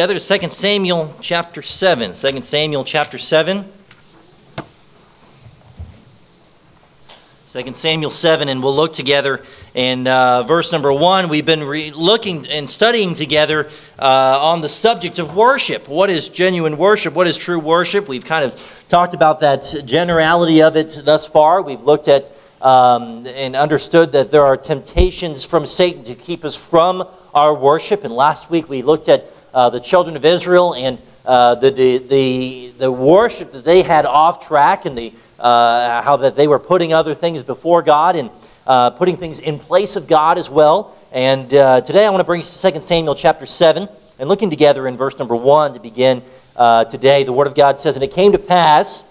[0.00, 2.14] Together to 2 Samuel chapter 7.
[2.14, 3.70] 2 Samuel chapter 7.
[7.46, 9.44] 2 Samuel 7, and we'll look together
[9.74, 11.28] in uh, verse number 1.
[11.28, 13.68] We've been re- looking and studying together
[13.98, 15.86] uh, on the subject of worship.
[15.86, 17.12] What is genuine worship?
[17.12, 18.08] What is true worship?
[18.08, 21.60] We've kind of talked about that generality of it thus far.
[21.60, 22.32] We've looked at
[22.62, 28.04] um, and understood that there are temptations from Satan to keep us from our worship.
[28.04, 32.72] And last week we looked at uh, the children of Israel and uh, the, the,
[32.78, 36.92] the worship that they had off track and the uh, how that they were putting
[36.92, 38.30] other things before God and
[38.66, 40.96] uh, putting things in place of God as well.
[41.12, 44.50] And uh, today I want to bring us to 2 Samuel chapter 7 and looking
[44.50, 46.22] together in verse number 1 to begin
[46.90, 47.24] today.
[47.24, 49.04] The Word of God says, And it came to pass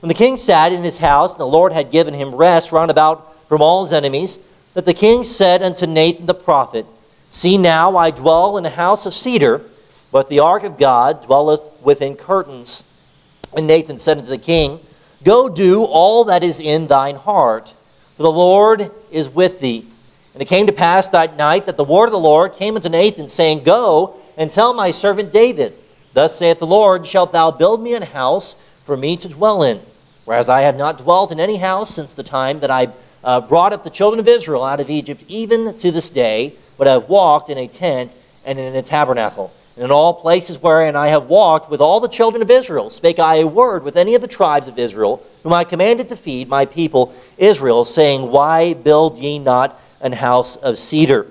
[0.00, 2.90] when the king sat in his house, and the Lord had given him rest round
[2.90, 4.38] about from all his enemies,
[4.74, 6.86] that the king said unto Nathan the prophet,
[7.30, 9.62] See now, I dwell in a house of cedar,
[10.10, 12.84] but the ark of God dwelleth within curtains.
[13.56, 14.80] And Nathan said unto the king,
[15.24, 17.74] Go do all that is in thine heart,
[18.16, 19.86] for the Lord is with thee.
[20.34, 22.88] And it came to pass that night that the word of the Lord came unto
[22.88, 25.74] Nathan, saying, Go and tell my servant David,
[26.12, 28.54] Thus saith the Lord, Shalt thou build me an house
[28.84, 29.80] for me to dwell in?
[30.26, 32.88] Whereas I have not dwelt in any house since the time that I
[33.24, 36.86] uh, brought up the children of Israel out of Egypt, even to this day, but
[36.86, 39.52] I have walked in a tent and in a tabernacle.
[39.76, 43.18] And in all places wherein I have walked with all the children of Israel, spake
[43.18, 46.48] I a word with any of the tribes of Israel, whom I commanded to feed
[46.48, 51.26] my people Israel, saying, Why build ye not an house of cedar?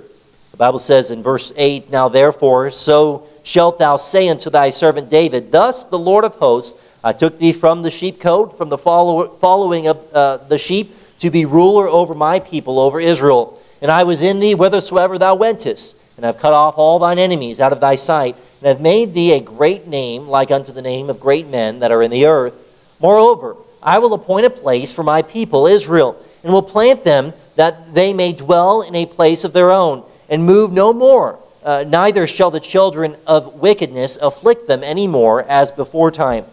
[0.51, 5.09] The Bible says in verse 8, Now therefore, so shalt thou say unto thy servant
[5.09, 9.27] David, Thus the Lord of hosts, I took thee from the sheepcote, from the follow,
[9.37, 13.59] following of uh, the sheep, to be ruler over my people, over Israel.
[13.81, 17.59] And I was in thee whithersoever thou wentest and have cut off all thine enemies
[17.59, 21.09] out of thy sight, and have made thee a great name, like unto the name
[21.09, 22.53] of great men that are in the earth.
[22.99, 27.93] Moreover, I will appoint a place for my people Israel, and will plant them that
[27.93, 31.39] they may dwell in a place of their own, and move no more.
[31.63, 36.45] Uh, neither shall the children of wickedness afflict them any more as before time.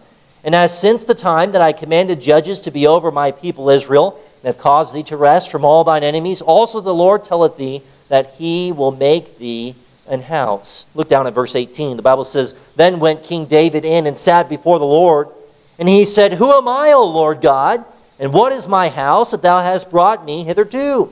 [0.43, 4.19] And as since the time that I commanded judges to be over my people Israel,
[4.41, 7.81] and have caused thee to rest from all thine enemies, also the Lord telleth thee
[8.09, 9.75] that he will make thee
[10.07, 10.85] an house.
[10.93, 11.97] Look down at verse 18.
[11.97, 15.29] The Bible says, Then went King David in and sat before the Lord.
[15.79, 17.83] And he said, Who am I, O Lord God?
[18.19, 21.11] And what is my house that thou hast brought me hitherto?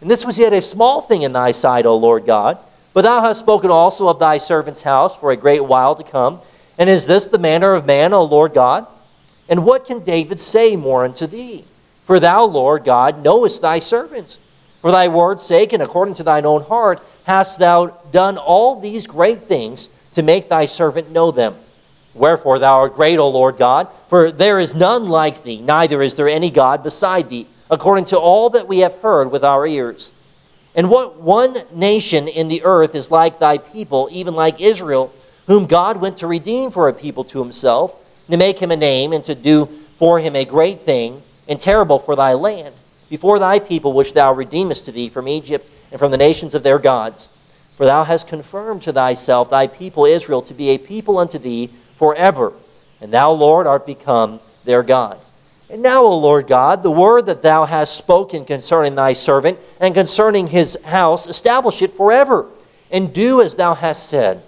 [0.00, 2.58] And this was yet a small thing in thy sight, O Lord God.
[2.92, 6.40] But thou hast spoken also of thy servant's house for a great while to come.
[6.78, 8.86] And is this the manner of man, O Lord God?
[9.48, 11.64] And what can David say more unto thee?
[12.04, 14.38] For thou, Lord God, knowest thy servant
[14.84, 19.06] for thy word's sake and according to thine own heart hast thou done all these
[19.06, 21.56] great things to make thy servant know them.
[22.12, 26.16] Wherefore thou art great, O Lord God, for there is none like thee, neither is
[26.16, 30.12] there any God beside thee, according to all that we have heard with our ears.
[30.74, 35.14] And what one nation in the earth is like thy people, even like Israel,
[35.46, 37.94] whom God went to redeem for a people to himself,
[38.28, 39.64] to make him a name, and to do
[39.96, 42.74] for him a great thing, and terrible for thy land?
[43.08, 46.62] Before thy people which thou redeemest to thee from Egypt and from the nations of
[46.62, 47.28] their gods.
[47.76, 51.70] For thou hast confirmed to thyself thy people Israel to be a people unto thee
[51.96, 52.52] forever,
[53.00, 55.18] and thou, Lord, art become their God.
[55.70, 59.94] And now, O Lord God, the word that thou hast spoken concerning thy servant and
[59.94, 62.46] concerning his house, establish it forever,
[62.90, 64.42] and do as thou hast said.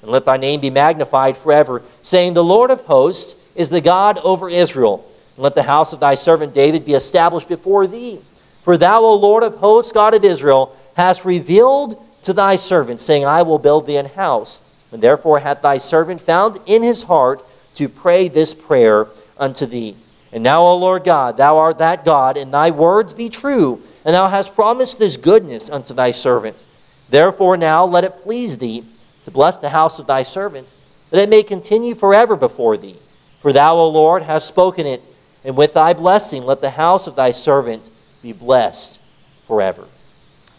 [0.00, 4.18] And let thy name be magnified forever, saying, The Lord of hosts is the God
[4.18, 8.20] over Israel let the house of thy servant David be established before thee.
[8.62, 13.24] For thou, O Lord of hosts, God of Israel, hast revealed to thy servant, saying,
[13.24, 14.60] I will build thee an house.
[14.92, 17.44] And therefore hath thy servant found in his heart
[17.74, 19.06] to pray this prayer
[19.38, 19.96] unto thee.
[20.32, 24.14] And now, O Lord God, thou art that God, and thy words be true, and
[24.14, 26.64] thou hast promised this goodness unto thy servant.
[27.08, 28.84] Therefore now let it please thee
[29.24, 30.74] to bless the house of thy servant,
[31.10, 32.96] that it may continue forever before thee.
[33.40, 35.06] For thou, O Lord, hast spoken it,
[35.44, 37.90] and with thy blessing, let the house of thy servant
[38.22, 39.00] be blessed
[39.46, 39.86] forever.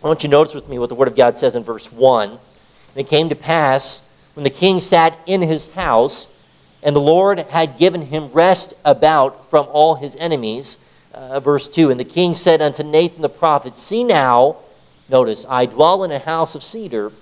[0.03, 1.91] I want you to notice with me what the Word of God says in verse
[1.91, 2.30] 1.
[2.30, 2.39] And
[2.95, 4.03] it came to pass
[4.33, 6.27] when the king sat in his house,
[6.81, 10.77] and the Lord had given him rest about from all his enemies.
[11.13, 14.57] Uh, verse 2 And the king said unto Nathan the prophet, See now,
[15.07, 17.13] notice, I dwell in a house of cedar,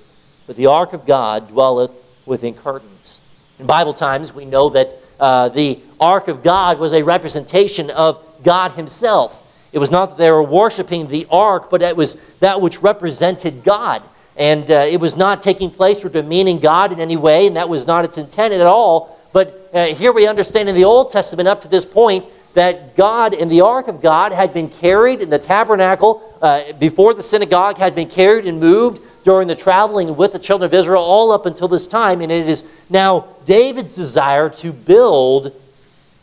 [0.48, 1.92] but the ark of God dwelleth
[2.26, 3.22] within curtains.
[3.60, 8.26] In Bible times, we know that uh, the ark of God was a representation of
[8.44, 9.38] God Himself.
[9.72, 13.64] It was not that they were worshiping the ark, but it was that which represented
[13.64, 14.04] God.
[14.36, 17.70] And uh, it was not taking place or demeaning God in any way, and that
[17.70, 19.18] was not its intent at all.
[19.32, 23.34] But uh, here we understand in the Old Testament up to this point that God
[23.34, 27.78] and the ark of God had been carried in the tabernacle uh, before the synagogue,
[27.78, 31.46] had been carried and moved during the traveling with the children of Israel all up
[31.46, 32.22] until this time.
[32.22, 35.54] And it is now David's desire to build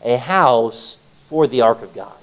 [0.03, 0.97] a house
[1.27, 2.13] for the ark of God.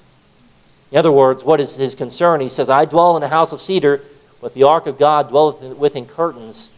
[0.91, 2.39] In other words, what is his concern?
[2.41, 4.01] He says, I dwell in a house of cedar,
[4.39, 6.71] but the ark of God dwelleth within curtains.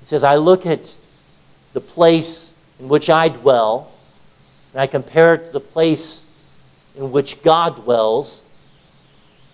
[0.00, 0.94] He says, I look at
[1.72, 3.92] the place in which I dwell,
[4.72, 6.22] and I compare it to the place
[6.96, 8.42] in which God dwells,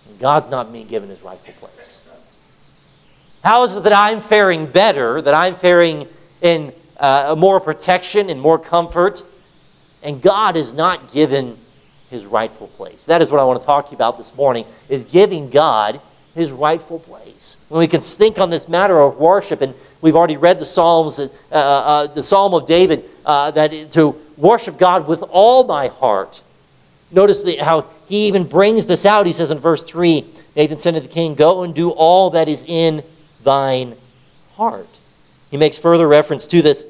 [0.07, 1.72] and God's not being given his rightful place.
[3.43, 6.07] How is it that I'm faring better, that I'm faring
[6.41, 9.21] in uh, more protection and more comfort,
[10.01, 11.57] and God is not given
[12.09, 13.05] his rightful place?
[13.05, 15.99] That is what I want to talk to you about this morning, is giving God
[16.33, 17.57] his rightful place.
[17.67, 21.19] When we can think on this matter of worship, and we've already read the Psalms,
[21.19, 25.87] uh, uh, uh the Psalm of David, uh, that to worship God with all my
[25.87, 26.41] heart
[27.13, 29.27] Notice the, how he even brings this out.
[29.27, 30.25] He says in verse 3
[30.55, 33.03] Nathan said to the king, Go and do all that is in
[33.43, 33.95] thine
[34.55, 34.87] heart.
[35.51, 36.85] He makes further reference to this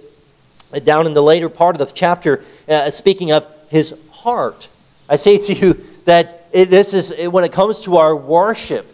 [0.83, 4.69] down in the later part of the chapter, uh, speaking of his heart.
[5.07, 8.88] I say to you that it, this is, when it comes to our worship,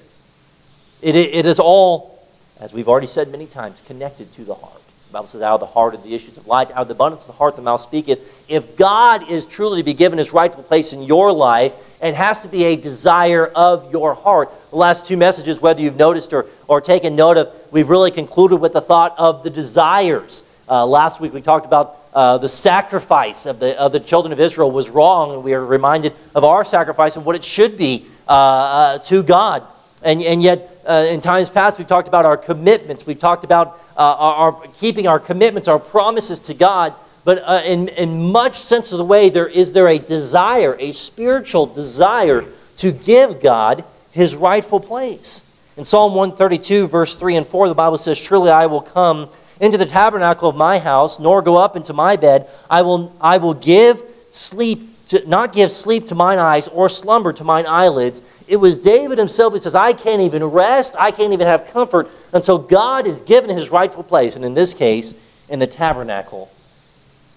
[1.02, 2.26] it, it is all,
[2.60, 4.82] as we've already said many times, connected to the heart.
[5.10, 6.94] The Bible says, out of the heart of the issues of life, out of the
[6.94, 8.20] abundance of the heart the mouth speaketh.
[8.48, 12.42] If God is truly to be given his rightful place in your life, it has
[12.42, 14.52] to be a desire of your heart.
[14.70, 18.58] The last two messages, whether you've noticed or, or taken note of, we've really concluded
[18.58, 20.44] with the thought of the desires.
[20.70, 24.40] Uh, last week we talked about uh, the sacrifice of the, of the children of
[24.40, 28.06] Israel was wrong, and we are reminded of our sacrifice and what it should be
[28.28, 29.66] uh, uh to God.
[30.02, 33.06] And, and yet, uh, in times past, we've talked about our commitments.
[33.06, 36.94] We've talked about uh, our, our, keeping our commitments, our promises to God.
[37.26, 40.94] But uh, in, in much sense of the way, there is there a desire, a
[40.94, 42.46] spiritual desire
[42.78, 45.44] to give God his rightful place.
[45.76, 49.30] In Psalm 132, verse 3 and 4, the Bible says, Surely I will come
[49.60, 52.50] into the tabernacle of my house, nor go up into my bed.
[52.70, 57.34] I will, I will give sleep to, not give sleep to mine eyes or slumber
[57.34, 58.22] to mine eyelids.
[58.50, 62.10] It was David himself who says, I can't even rest, I can't even have comfort
[62.34, 64.36] until God is given his rightful place.
[64.36, 65.14] And in this case,
[65.50, 66.50] in the tabernacle,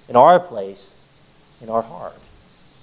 [0.09, 0.94] in our place,
[1.61, 2.19] in our heart.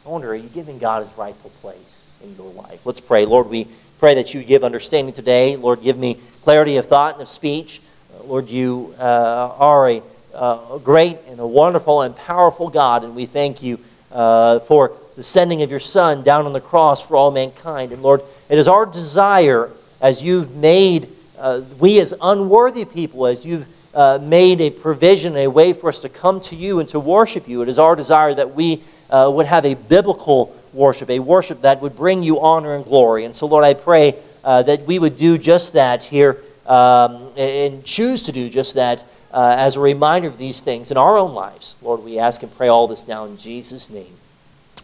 [0.05, 2.85] I wonder, are you giving God his rightful place in your life?
[2.85, 3.25] Let's pray.
[3.25, 3.67] Lord, we
[3.97, 5.55] pray that you give understanding today.
[5.55, 7.81] Lord, give me clarity of thought and of speech.
[8.13, 10.03] Uh, Lord, you uh, are a,
[10.35, 13.79] uh, great and a wonderful and powerful God, and we thank you
[14.11, 17.91] uh, for the sending of your Son down on the cross for all mankind.
[17.91, 19.69] And Lord, it is our desire
[19.99, 25.47] as you've made, uh, we as unworthy people, as you've uh, made a provision, a
[25.47, 28.33] way for us to come to you and to worship you, it is our desire
[28.33, 32.75] that we uh, would have a biblical worship, a worship that would bring you honor
[32.75, 33.25] and glory.
[33.25, 34.15] And so, Lord, I pray
[34.45, 39.03] uh, that we would do just that here um, and choose to do just that
[39.33, 41.75] uh, as a reminder of these things in our own lives.
[41.81, 44.15] Lord, we ask and pray all this now in Jesus' name.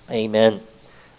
[0.09, 0.59] Amen.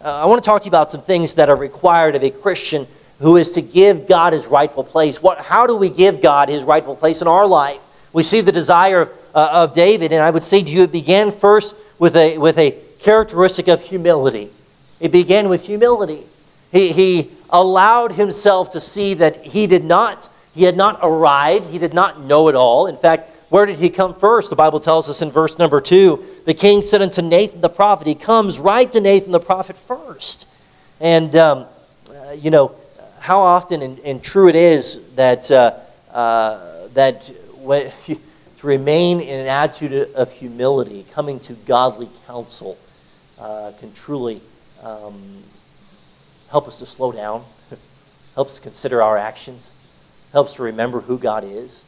[0.04, 2.30] Uh, I want to talk to you about some things that are required of a
[2.30, 2.86] Christian
[3.18, 5.22] who is to give God his rightful place.
[5.22, 7.80] What, how do we give God his rightful place in our life?
[8.12, 10.92] We see the desire of, uh, of David, and I would say to you, it
[10.92, 14.50] began first with a, with a characteristic of humility.
[15.00, 16.24] It began with humility.
[16.70, 21.78] He, he allowed himself to see that he did not he had not arrived, he
[21.78, 22.86] did not know it all.
[22.86, 24.50] In fact, where did he come first?
[24.50, 28.06] The Bible tells us in verse number two the king said unto Nathan the prophet,
[28.06, 30.48] he comes right to Nathan the prophet first.
[31.00, 31.67] And, um,
[32.08, 32.74] uh, you know,
[33.20, 35.74] how often and, and, true it is that, uh,
[36.12, 37.26] uh, that
[37.56, 38.19] when, to
[38.62, 42.79] remain in an attitude of humility, coming to godly counsel,
[43.38, 44.41] uh, can truly
[44.82, 45.43] um,
[46.48, 47.44] help us to slow down,
[48.34, 49.74] helps consider our actions
[50.36, 51.82] helps to remember who God is.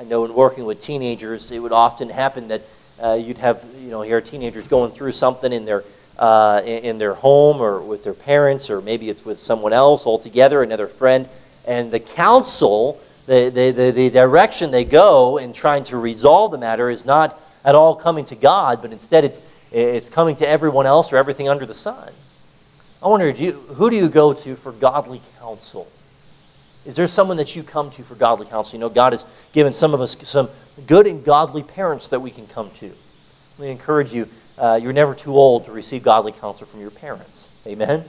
[0.00, 2.62] I know in working with teenagers, it would often happen that
[3.02, 5.84] uh, you'd have, you know, hear teenagers going through something in their,
[6.18, 10.62] uh, in their home or with their parents, or maybe it's with someone else altogether,
[10.62, 11.28] another friend,
[11.66, 16.58] and the counsel, the, the, the, the direction they go in trying to resolve the
[16.58, 20.86] matter is not at all coming to God, but instead it's, it's coming to everyone
[20.86, 22.10] else or everything under the sun.
[23.02, 25.88] I wonder, do you, who do you go to for godly counsel?
[26.84, 28.76] Is there someone that you come to for godly counsel?
[28.76, 30.48] You know, God has given some of us some
[30.86, 32.86] good and godly parents that we can come to.
[33.58, 36.90] Let me encourage you, uh, you're never too old to receive godly counsel from your
[36.90, 37.50] parents.
[37.66, 38.04] Amen?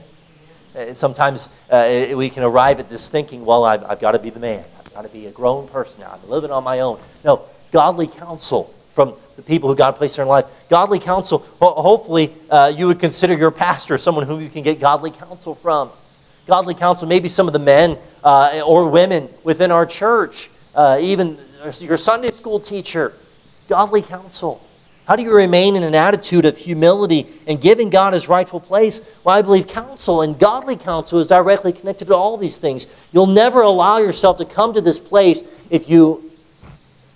[0.74, 4.30] Uh, sometimes uh, we can arrive at this thinking, well, I've, I've got to be
[4.30, 4.64] the man.
[4.78, 6.18] I've got to be a grown person now.
[6.22, 6.98] I'm living on my own.
[7.24, 10.46] No, godly counsel from the people who God placed in our life.
[10.70, 15.10] Godly counsel, hopefully, uh, you would consider your pastor someone whom you can get godly
[15.10, 15.90] counsel from.
[16.46, 21.38] Godly counsel, maybe some of the men uh, or women within our church, uh, even
[21.80, 23.14] your Sunday school teacher.
[23.68, 24.60] Godly counsel.
[25.06, 29.02] How do you remain in an attitude of humility and giving God his rightful place?
[29.24, 32.86] Well, I believe counsel and godly counsel is directly connected to all these things.
[33.12, 36.30] You'll never allow yourself to come to this place if you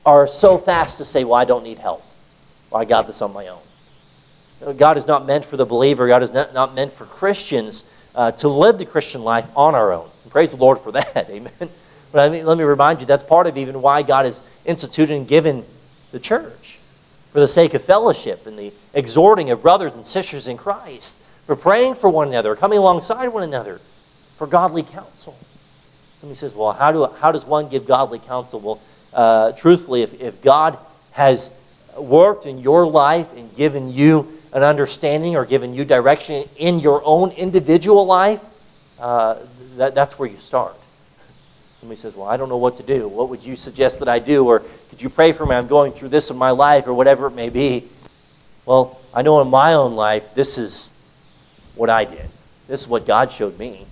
[0.04, 2.04] are so fast to say, Well, I don't need help.
[2.70, 4.76] Well, I got this on my own.
[4.76, 7.84] God is not meant for the believer, God is not, not meant for Christians
[8.16, 10.08] uh, to live the Christian life on our own.
[10.24, 11.28] And praise the Lord for that.
[11.30, 11.52] Amen.
[12.12, 15.64] But let me remind you, that's part of even why God has instituted and given
[16.12, 16.78] the church
[17.32, 21.54] for the sake of fellowship and the exhorting of brothers and sisters in Christ, for
[21.54, 23.80] praying for one another, coming alongside one another,
[24.36, 25.36] for godly counsel.
[26.20, 28.60] Somebody says, Well, how, do, how does one give godly counsel?
[28.60, 28.80] Well,
[29.12, 30.78] uh, truthfully, if, if God
[31.12, 31.50] has
[31.96, 37.00] worked in your life and given you an understanding or given you direction in your
[37.04, 38.40] own individual life,
[38.98, 39.36] uh,
[39.76, 40.74] that, that's where you start.
[41.78, 43.06] Somebody says, Well, I don't know what to do.
[43.06, 44.46] What would you suggest that I do?
[44.48, 45.54] Or could you pray for me?
[45.54, 47.84] I'm going through this in my life, or whatever it may be.
[48.64, 50.90] Well, I know in my own life, this is
[51.76, 52.28] what I did.
[52.66, 53.86] This is what God showed me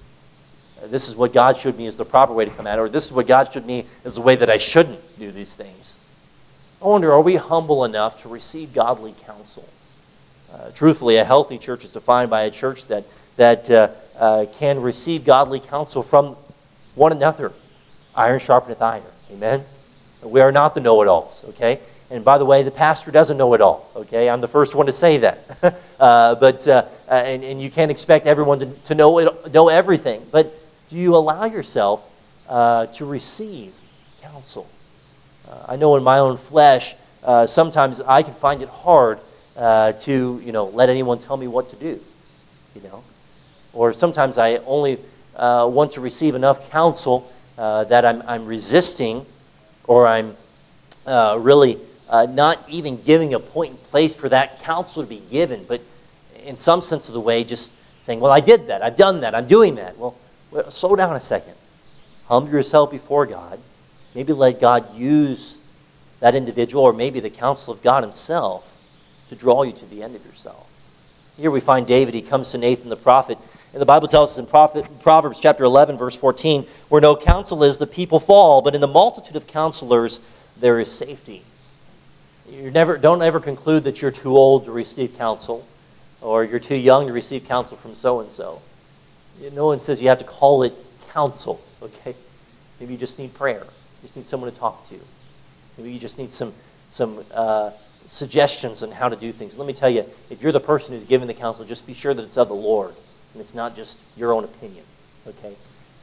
[0.90, 2.88] this is what God showed me is the proper way to come at it, or
[2.88, 5.96] this is what God showed me is the way that I shouldn't do these things.
[6.82, 9.66] I wonder, are we humble enough to receive godly counsel?
[10.54, 13.04] Uh, truthfully, a healthy church is defined by a church that,
[13.36, 16.36] that uh, uh, can receive godly counsel from
[16.94, 17.52] one another.
[18.14, 19.02] Iron sharpeneth iron.
[19.32, 19.64] Amen?
[20.22, 21.80] We are not the know it alls, okay?
[22.08, 24.30] And by the way, the pastor doesn't know it all, okay?
[24.30, 25.80] I'm the first one to say that.
[25.98, 30.24] uh, but, uh, and, and you can't expect everyone to, to know, it, know everything.
[30.30, 30.54] But
[30.88, 32.08] do you allow yourself
[32.48, 33.72] to receive
[34.22, 34.68] counsel?
[35.66, 36.94] I know in my own flesh,
[37.46, 39.18] sometimes I can find it hard
[39.56, 42.00] uh, to, you know, let anyone tell me what to do,
[42.74, 43.04] you know.
[43.72, 44.98] Or sometimes I only
[45.36, 49.26] uh, want to receive enough counsel uh, that I'm, I'm resisting
[49.86, 50.36] or I'm
[51.06, 55.80] really not even giving a point in place for that counsel to be given, but
[56.44, 59.34] in some sense of the way, just saying, well, I did that, I've done that,
[59.34, 59.98] I'm doing that.
[59.98, 60.16] Well,
[60.50, 61.54] well, slow down a second.
[62.26, 63.58] Humble yourself before God.
[64.14, 65.58] Maybe let God use
[66.20, 68.73] that individual or maybe the counsel of God Himself
[69.28, 70.68] to draw you to the end of yourself.
[71.36, 72.14] Here we find David.
[72.14, 73.38] He comes to Nathan the prophet.
[73.72, 77.76] And the Bible tells us in Proverbs chapter 11, verse 14, where no counsel is,
[77.76, 80.20] the people fall, but in the multitude of counselors
[80.56, 81.42] there is safety.
[82.48, 85.66] You never, don't ever conclude that you're too old to receive counsel
[86.20, 88.62] or you're too young to receive counsel from so and so.
[89.52, 90.74] No one says you have to call it
[91.12, 92.14] counsel, okay?
[92.78, 93.64] Maybe you just need prayer.
[93.64, 95.00] You just need someone to talk to.
[95.76, 96.54] Maybe you just need some,
[96.90, 97.72] some uh,
[98.06, 99.56] suggestions on how to do things.
[99.56, 102.14] Let me tell you, if you're the person who's giving the counsel, just be sure
[102.14, 102.94] that it's of the Lord
[103.32, 104.84] and it's not just your own opinion,
[105.26, 105.54] okay?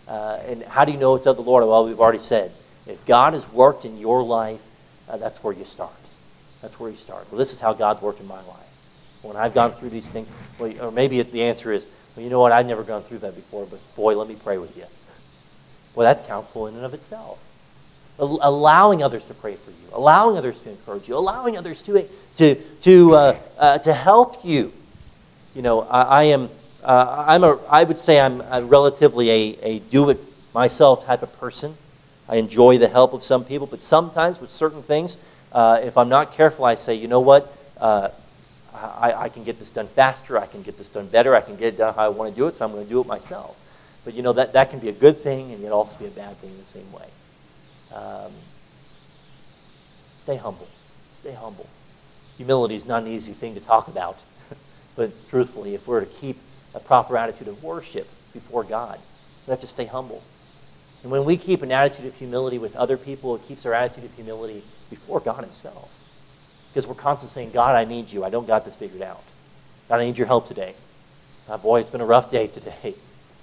[0.08, 1.65] Uh, and how do you know it's of the Lord?
[1.65, 2.51] Well, we've already said.
[2.88, 4.62] If God has worked in your life,
[5.08, 5.91] uh, that's where you start.
[6.62, 7.27] That's where you start.
[7.31, 8.58] Well, this is how God's worked in my life.
[9.22, 12.39] When I've gone through these things, well, or maybe the answer is, well, you know
[12.39, 12.51] what?
[12.51, 14.86] I've never gone through that before, but boy, let me pray with you.
[15.93, 17.39] Well, that's counsel in and of itself.
[18.22, 22.56] Allowing others to pray for you, allowing others to encourage you, allowing others to, to,
[22.82, 24.72] to, uh, uh, to help you.
[25.56, 26.50] You know, I, I am,
[26.84, 30.20] uh, I'm a, I would say I'm a relatively a, a do it
[30.54, 31.75] myself type of person.
[32.30, 35.18] I enjoy the help of some people, but sometimes with certain things,
[35.51, 37.54] uh, if I'm not careful, I say, you know what?
[37.80, 38.10] Uh,
[38.74, 41.56] I, I, can get this done faster, I can get this done better, I can
[41.56, 43.08] get it done how I want to do it, so I'm going to do it
[43.08, 43.58] myself.
[44.06, 46.10] But you know, that, that can be a good thing and yet also be a
[46.10, 47.08] bad thing in the same way.
[47.94, 48.32] Um,
[50.18, 50.68] stay humble.
[51.20, 51.68] Stay humble.
[52.38, 54.18] Humility is not an easy thing to talk about.
[54.96, 56.38] but truthfully, if we're to keep
[56.74, 59.00] a proper attitude of worship before God,
[59.46, 60.24] we have to stay humble.
[61.04, 64.06] And when we keep an attitude of humility with other people, it keeps our attitude
[64.06, 65.90] of humility before God Himself.
[66.70, 68.24] Because we're constantly saying, God, I need you.
[68.24, 69.22] I don't got this figured out.
[69.90, 70.76] God, I need your help today.
[71.50, 72.96] Uh, boy, it's been a rough day today.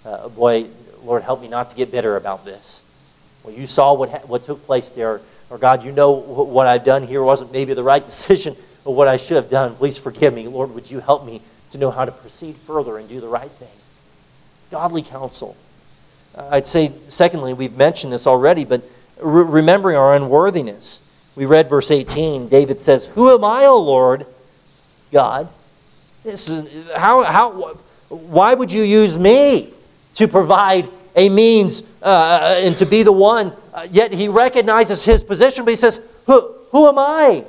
[0.04, 0.66] Uh, boy,
[1.02, 2.82] Lord, help me not to get bitter about this.
[3.42, 5.20] Well, you saw what, ha- what took place there.
[5.50, 8.94] Or God, you know wh- what I've done here wasn't maybe the right decision or
[8.94, 9.74] what I should have done.
[9.76, 10.48] Please forgive me.
[10.48, 11.42] Lord, would you help me
[11.72, 13.68] to know how to proceed further and do the right thing?
[14.70, 15.56] Godly counsel.
[16.34, 18.82] Uh, I'd say, secondly, we've mentioned this already, but
[19.20, 21.00] re- remembering our unworthiness.
[21.34, 22.48] We read verse 18.
[22.48, 24.26] David says, Who am I, O Lord?
[25.12, 25.48] God.
[26.24, 27.78] This is, how, how,
[28.08, 29.72] why would you use me
[30.14, 35.22] to provide a means uh, and to be the one, uh, yet he recognizes his
[35.22, 37.44] position, but he says, Who, who am I?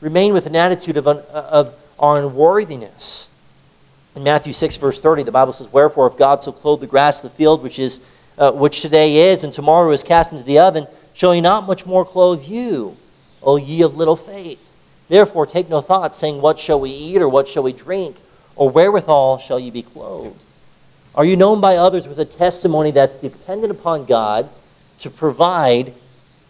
[0.00, 3.28] Remain with an attitude of, un, of unworthiness.
[4.14, 7.24] In Matthew 6, verse 30, the Bible says, Wherefore, if God so clothe the grass
[7.24, 8.00] of the field, which, is,
[8.38, 11.86] uh, which today is, and tomorrow is cast into the oven, shall he not much
[11.86, 12.96] more clothe you,
[13.42, 14.60] O ye of little faith?
[15.08, 18.16] Therefore, take no thought, saying, What shall we eat, or what shall we drink,
[18.56, 20.38] or wherewithal shall ye be clothed?
[21.16, 24.48] Are you known by others with a testimony that's dependent upon God
[24.98, 25.94] to provide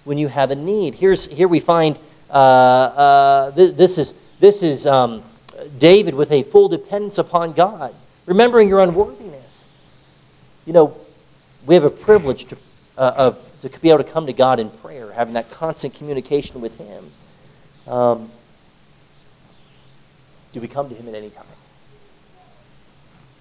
[0.05, 0.95] when you have a need?
[0.95, 1.99] Here's, here we find
[2.31, 5.23] uh, uh, this, this is, this is um,
[5.79, 7.95] David with a full dependence upon God,
[8.25, 9.69] remembering your unworthiness.
[10.65, 10.97] You know,
[11.67, 12.57] we have a privilege to,
[12.97, 16.63] uh, of, to be able to come to God in prayer, having that constant communication
[16.63, 17.11] with Him.
[17.87, 18.31] Um,
[20.53, 21.45] do we come to Him at any time?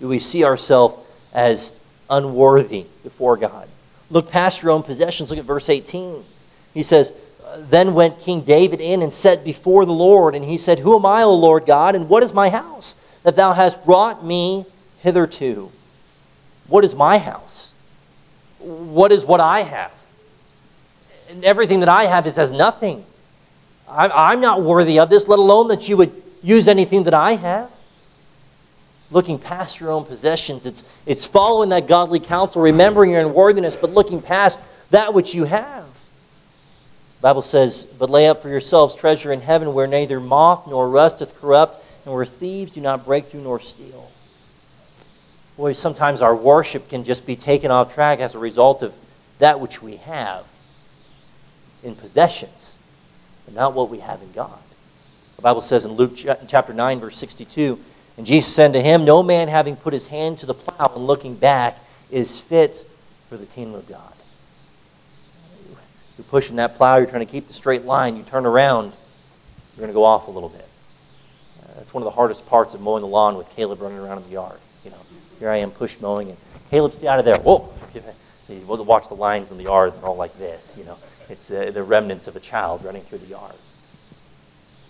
[0.02, 1.74] Do we see ourselves as
[2.10, 3.68] unworthy before God?
[4.10, 5.30] Look past your own possessions.
[5.30, 6.24] Look at verse 18.
[6.74, 7.12] He says,
[7.58, 11.06] Then went King David in and set before the Lord, and he said, Who am
[11.06, 14.66] I, O Lord God, and what is my house that thou hast brought me
[15.00, 15.72] hitherto?
[16.68, 17.74] What is my house?
[18.60, 19.92] What is what I have?
[21.30, 23.06] And everything that I have is as nothing.
[23.90, 27.70] I'm not worthy of this, let alone that you would use anything that I have.
[29.14, 33.92] Looking past your own possessions, it's, it's following that godly counsel, remembering your unworthiness, but
[33.92, 35.86] looking past that which you have.
[35.86, 40.90] The Bible says, But lay up for yourselves treasure in heaven where neither moth nor
[40.90, 44.12] rust doth corrupt, and where thieves do not break through nor steal.
[45.58, 48.96] Boy, sometimes our worship can just be taken off track as a result of
[49.38, 50.48] that which we have
[51.84, 52.80] in possessions,
[53.46, 54.60] but not what we have in God.
[55.36, 57.80] The Bible says in Luke chapter 9, verse 62,
[58.18, 61.08] and Jesus said to him, No man having put his hand to the plow and
[61.08, 61.80] looking back
[62.12, 62.86] is fit
[63.30, 64.14] for the kingdom of God.
[66.18, 69.80] You're pushing that plow, you're trying to keep the straight line, you turn around, you're
[69.80, 70.68] going to go off a little bit.
[71.64, 74.20] Uh, that's one of the hardest parts of mowing the lawn with Caleb running around
[74.20, 74.60] in the yard.
[74.86, 75.00] You know,
[75.40, 76.38] here I am push mowing, and
[76.70, 77.38] Caleb, stay out of there.
[77.40, 77.74] Whoa!
[78.46, 80.98] So you watch the lines in the yard, they're all like this, you know.
[81.30, 83.56] It's uh, the remnants of a child running through the yard.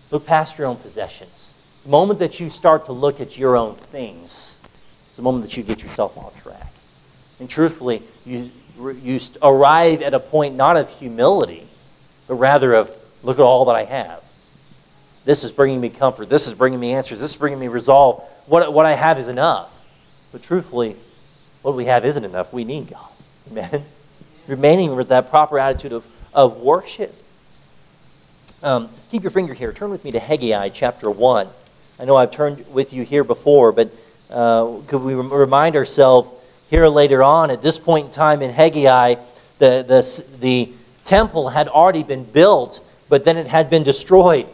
[0.09, 1.52] Look past your own possessions.
[1.83, 4.59] The moment that you start to look at your own things,
[5.07, 6.71] it's the moment that you get yourself off track.
[7.39, 11.67] And truthfully, you, you arrive at a point not of humility,
[12.27, 14.23] but rather of, look at all that I have.
[15.25, 16.29] This is bringing me comfort.
[16.29, 17.19] This is bringing me answers.
[17.19, 18.23] This is bringing me resolve.
[18.45, 19.85] What, what I have is enough.
[20.31, 20.95] But truthfully,
[21.61, 22.51] what we have isn't enough.
[22.51, 23.09] We need God.
[23.49, 23.85] Amen?
[24.47, 27.13] Remaining with that proper attitude of of worship.
[28.61, 29.71] Um, keep your finger here.
[29.71, 31.47] Turn with me to Haggai chapter 1.
[32.03, 33.89] I know I've turned with you here before, but
[34.29, 36.29] uh, could we remind ourselves
[36.69, 39.15] here later on, at this point in time in Haggai,
[39.57, 40.73] the, the, the
[41.05, 44.47] temple had already been built, but then it had been destroyed.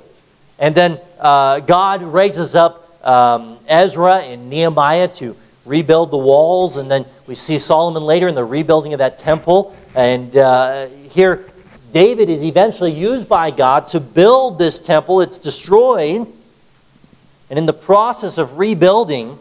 [0.59, 5.35] And then uh, God raises up um, Ezra and Nehemiah to
[5.65, 9.75] rebuild the walls, and then we see Solomon later in the rebuilding of that temple.
[9.95, 11.49] And uh, here
[11.91, 15.21] David is eventually used by God to build this temple.
[15.21, 16.31] It's destroyed.
[17.49, 19.39] And in the process of rebuilding,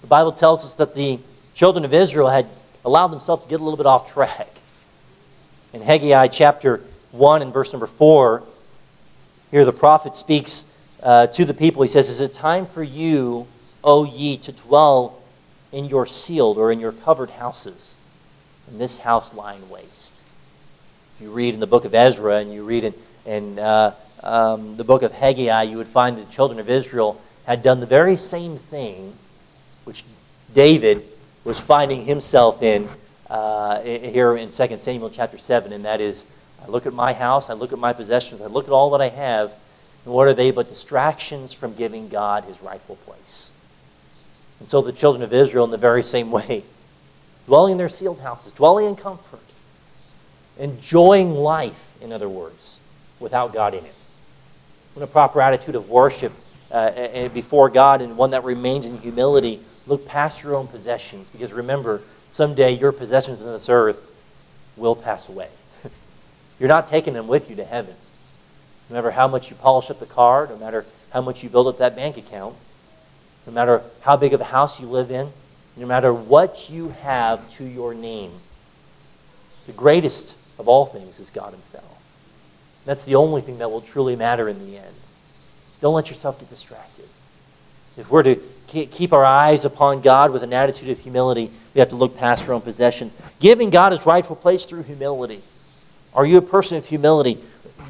[0.00, 1.18] the Bible tells us that the
[1.54, 2.46] children of Israel had
[2.84, 4.48] allowed themselves to get a little bit off track.
[5.72, 6.82] In Haggai chapter
[7.12, 8.42] 1 and verse number 4,
[9.50, 10.64] here the prophet speaks
[11.02, 11.82] uh, to the people.
[11.82, 13.46] He says, Is it time for you,
[13.84, 15.22] O ye, to dwell
[15.72, 17.96] in your sealed or in your covered houses,
[18.70, 20.06] in this house lying waste?
[21.20, 24.84] you read in the book of Ezra and you read in, in uh, um, the
[24.84, 28.16] book of Haggai, you would find that the children of Israel had done the very
[28.16, 29.14] same thing
[29.84, 30.04] which
[30.52, 31.04] David
[31.44, 32.88] was finding himself in
[33.30, 36.26] uh, here in 2 Samuel chapter 7, and that is
[36.62, 39.00] I look at my house, I look at my possessions, I look at all that
[39.00, 39.52] I have,
[40.04, 43.50] and what are they but distractions from giving God his rightful place?
[44.60, 46.64] And so the children of Israel, in the very same way,
[47.46, 49.40] dwelling in their sealed houses, dwelling in comfort,
[50.58, 52.78] enjoying life, in other words,
[53.20, 53.94] without God in it.
[54.96, 56.32] In a proper attitude of worship
[56.70, 61.52] uh, before God and one that remains in humility, look past your own possessions because
[61.52, 64.10] remember, someday your possessions on this earth
[64.76, 65.48] will pass away.
[66.58, 67.94] You're not taking them with you to heaven.
[68.88, 71.66] No matter how much you polish up the car, no matter how much you build
[71.66, 72.54] up that bank account,
[73.46, 75.28] no matter how big of a house you live in,
[75.76, 78.32] no matter what you have to your name,
[79.66, 81.84] the greatest of all things is God Himself.
[82.86, 84.94] That's the only thing that will truly matter in the end.
[85.80, 87.04] Don't let yourself get distracted.
[87.96, 88.36] If we're to
[88.68, 92.48] keep our eyes upon God with an attitude of humility, we have to look past
[92.48, 93.16] our own possessions.
[93.40, 95.42] Giving God his rightful place through humility.
[96.14, 97.38] Are you a person of humility?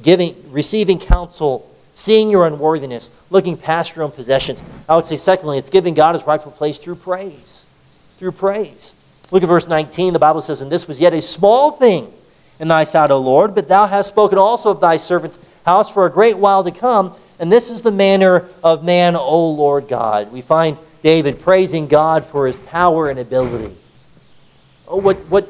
[0.03, 4.63] Giving, receiving counsel, seeing your unworthiness, looking past your own possessions.
[4.89, 7.65] I would say, secondly, it's giving God his rightful place through praise.
[8.19, 8.95] Through praise.
[9.31, 10.13] Look at verse 19.
[10.13, 12.13] The Bible says, And this was yet a small thing
[12.59, 16.07] in thy sight, O Lord, but thou hast spoken also of thy servant's house for
[16.07, 17.14] a great while to come.
[17.38, 20.33] And this is the manner of man, O Lord God.
[20.33, 23.77] We find David praising God for his power and ability.
[24.88, 25.49] Oh, what, what,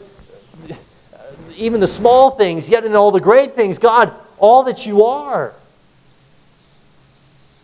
[1.56, 5.54] even the small things, yet in all the great things, God, all that you are.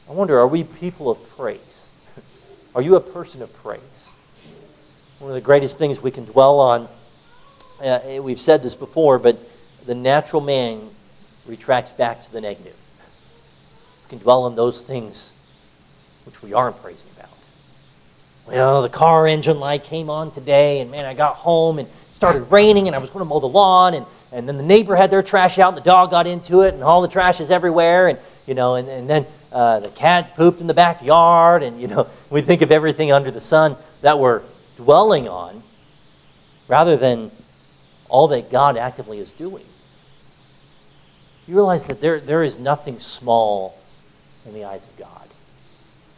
[0.09, 1.89] I wonder, are we people of praise?
[2.75, 4.13] Are you a person of praise?
[5.19, 6.89] One of the greatest things we can dwell on,
[7.83, 9.39] uh, we've said this before, but
[9.87, 10.91] the natural man
[11.47, 12.77] retracts back to the negative.
[14.05, 15.33] We can dwell on those things
[16.25, 17.31] which we aren't praising about.
[18.47, 22.15] well, the car engine light came on today, and man, I got home and it
[22.15, 24.95] started raining, and I was going to mow the lawn, and, and then the neighbor
[24.95, 27.51] had their trash out, and the dog got into it, and all the trash is
[27.51, 31.81] everywhere, and you know, and, and then uh, the cat pooped in the backyard, and
[31.81, 34.43] you know, we think of everything under the sun that we're
[34.77, 35.63] dwelling on,
[36.69, 37.31] rather than
[38.13, 39.65] all that God actively is doing.
[41.49, 43.79] You realize that there, there is nothing small
[44.47, 45.29] in the eyes of God.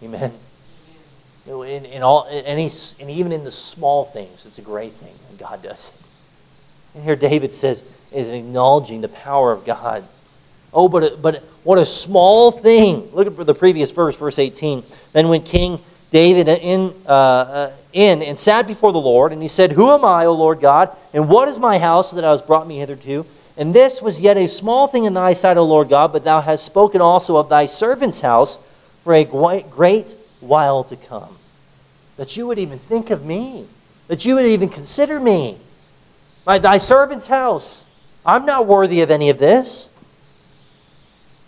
[0.03, 0.35] Amen.
[1.47, 5.37] In, in all, any, and even in the small things, it's a great thing when
[5.37, 5.95] God does it.
[6.95, 10.05] And here David says, is acknowledging the power of God.
[10.73, 13.11] Oh, but, but what a small thing.
[13.13, 14.83] Look at the previous verse, verse 18.
[15.13, 15.79] Then when King
[16.15, 20.27] David in, uh, in and sat before the Lord, and he said, Who am I,
[20.27, 23.27] O Lord God, and what is my house that thou hast brought me hitherto?
[23.57, 26.41] And this was yet a small thing in thy sight, O Lord God, but thou
[26.41, 28.61] hast spoken also of thy servant's house
[29.03, 31.37] for a great while to come.
[32.17, 33.67] That you would even think of me,
[34.07, 35.59] that you would even consider me.
[36.47, 37.87] My, thy servant's house.
[38.25, 39.91] I'm not worthy of any of this.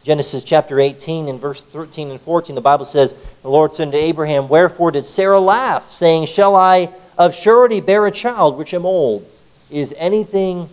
[0.06, 3.98] Genesis chapter 18 and verse 13 and 14, the Bible says, The Lord said to
[3.98, 8.86] Abraham, Wherefore did Sarah laugh, saying, Shall I of surety bear a child which am
[8.86, 9.28] old?
[9.68, 10.68] Is anything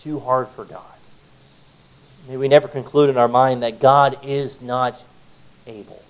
[0.00, 0.82] too hard for God?
[2.28, 5.02] May we never conclude in our mind that God is not
[5.66, 6.02] able.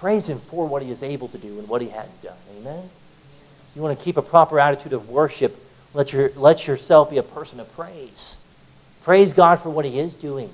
[0.00, 2.38] Praise Him for what He is able to do and what He has done.
[2.58, 2.90] Amen?
[3.76, 5.56] You want to keep a proper attitude of worship,
[5.94, 8.36] let, your, let yourself be a person of praise.
[9.04, 10.50] Praise God for what He is doing.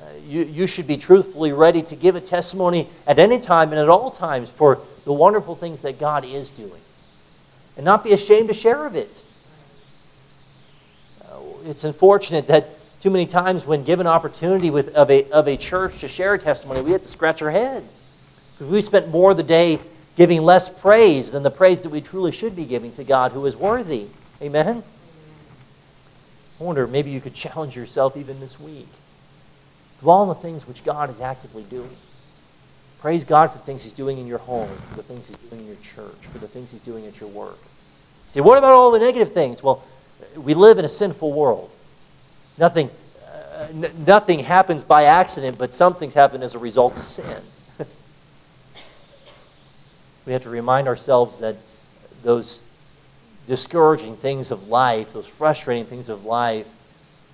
[0.00, 3.78] Uh, you, you should be truthfully ready to give a testimony at any time and
[3.78, 6.80] at all times for the wonderful things that God is doing.
[7.76, 9.22] And not be ashamed to share of it.
[11.22, 12.68] Uh, it's unfortunate that
[13.00, 16.38] too many times when given opportunity with, of, a, of a church to share a
[16.38, 17.82] testimony, we have to scratch our head.
[18.52, 19.78] Because we spent more of the day
[20.16, 23.46] giving less praise than the praise that we truly should be giving to God who
[23.46, 24.06] is worthy.
[24.42, 24.82] Amen?
[26.60, 28.88] I wonder, maybe you could challenge yourself even this week.
[30.00, 31.96] Dwell on the things which God is actively doing.
[33.00, 35.62] Praise God for the things He's doing in your home, for the things He's doing
[35.62, 37.58] in your church, for the things He's doing at your work.
[37.60, 39.62] You say, what about all the negative things?
[39.62, 39.82] Well,
[40.36, 41.70] we live in a sinful world.
[42.58, 42.90] Nothing,
[43.26, 47.42] uh, n- nothing happens by accident, but some things happen as a result of sin
[50.26, 51.56] we have to remind ourselves that
[52.22, 52.60] those
[53.46, 56.68] discouraging things of life, those frustrating things of life,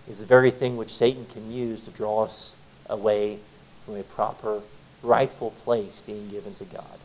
[0.08, 2.55] is the very thing which Satan can use to draw us
[2.88, 3.38] away
[3.84, 4.60] from a proper,
[5.02, 6.98] rightful place being given to God.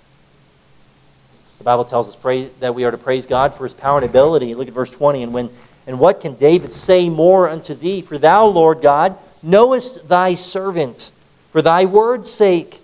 [1.57, 4.09] The Bible tells us pray, that we are to praise God for his power and
[4.09, 4.55] ability.
[4.55, 5.23] Look at verse 20.
[5.23, 5.49] And, when,
[5.85, 8.01] and what can David say more unto thee?
[8.01, 11.11] For thou, Lord God, knowest thy servant.
[11.51, 12.79] For thy word's sake,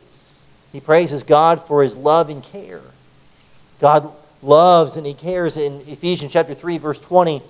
[0.72, 2.82] he praises God for his love and care.
[3.80, 5.58] God loves and He cares.
[5.58, 7.42] In Ephesians chapter 3, verse 20,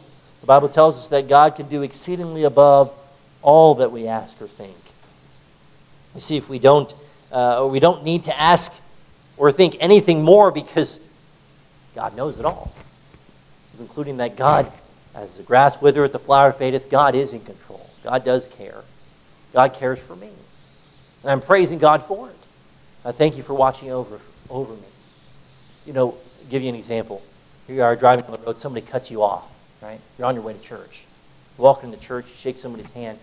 [0.42, 2.94] the Bible tells us that God can do exceedingly above
[3.42, 4.76] all that we ask or think.
[6.18, 6.94] You see, if we don't,
[7.32, 8.74] uh, we don't need to ask
[9.38, 11.00] or think anything more because
[11.96, 12.74] God knows it all,
[13.80, 14.70] including that God,
[15.16, 17.90] as the grass withereth, the flower fadeth, God is in control.
[18.04, 18.84] God does care.
[19.54, 20.30] God cares for me.
[21.22, 22.36] And I'm praising God for it.
[23.06, 24.82] I thank you for watching over, over me
[25.88, 26.16] you know,
[26.50, 27.24] give you an example.
[27.66, 29.50] Here you are driving on the road, somebody cuts you off,
[29.82, 30.00] right?
[30.18, 31.06] You're on your way to church.
[31.58, 33.18] You walk into church, you shake somebody's hand,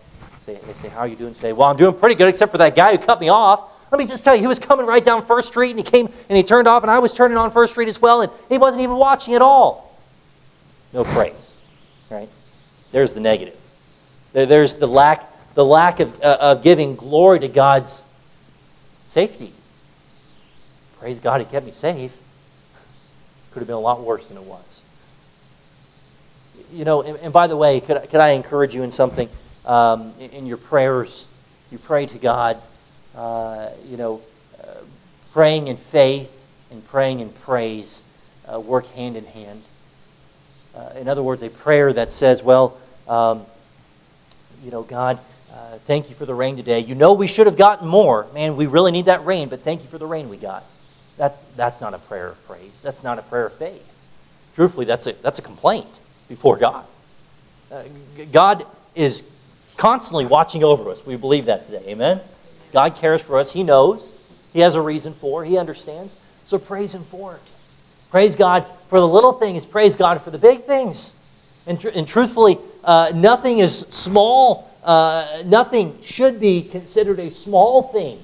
[0.44, 1.52] say, they say, How are you doing today?
[1.52, 3.70] Well, I'm doing pretty good, except for that guy who cut me off.
[3.90, 6.06] Let me just tell you, he was coming right down First Street, and he came
[6.28, 8.58] and he turned off, and I was turning on First Street as well, and he
[8.58, 9.98] wasn't even watching at all.
[10.92, 11.56] No praise,
[12.10, 12.28] right?
[12.92, 13.56] There's the negative.
[14.32, 18.02] There's the lack, the lack of, uh, of giving glory to God's
[19.06, 19.52] safety
[21.04, 22.16] praise God, He kept me safe.
[23.50, 24.80] Could have been a lot worse than it was.
[26.72, 29.28] You know, and, and by the way, could, could I encourage you in something?
[29.66, 31.26] Um, in, your prayers,
[31.70, 32.60] you pray to God,
[33.16, 34.20] uh, you know,
[34.62, 34.74] uh,
[35.32, 36.30] praying in faith
[36.70, 38.02] and praying in praise
[38.52, 39.62] uh, work hand in hand.
[40.74, 42.76] Uh, in other words, a prayer that says, well,
[43.08, 43.42] um,
[44.62, 45.18] you know, God,
[45.52, 46.80] uh, thank you for the rain today.
[46.80, 48.26] You know we should have gotten more.
[48.34, 50.64] Man, we really need that rain, but thank you for the rain we got.
[51.16, 52.80] That's, that's not a prayer of praise.
[52.82, 53.94] That's not a prayer of faith.
[54.54, 56.84] Truthfully, that's a, that's a complaint before God.
[57.70, 57.84] Uh,
[58.32, 59.22] God is
[59.76, 61.04] constantly watching over us.
[61.04, 61.82] We believe that today.
[61.88, 62.20] Amen?
[62.72, 63.52] God cares for us.
[63.52, 64.12] He knows.
[64.52, 65.44] He has a reason for.
[65.44, 66.16] He understands.
[66.44, 67.42] So praise Him for it.
[68.10, 69.66] Praise God for the little things.
[69.66, 71.14] Praise God for the big things.
[71.66, 74.70] And, tr- and truthfully, uh, nothing is small.
[74.84, 78.20] Uh, nothing should be considered a small thing